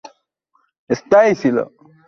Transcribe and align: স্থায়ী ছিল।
স্থায়ী 0.89 1.31
ছিল। 1.41 1.57